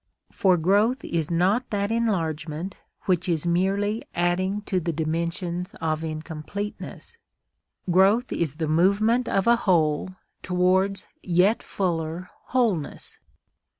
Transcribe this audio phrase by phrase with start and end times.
[0.31, 7.19] For growth is not that enlargement which is merely adding to the dimensions of incompleteness.
[7.87, 10.09] Growth is the movement of a whole
[10.41, 13.19] towards a yet fuller wholeness.